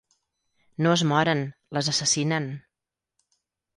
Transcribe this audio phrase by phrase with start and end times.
[0.85, 1.43] No es moren,
[1.79, 2.49] les assassinen.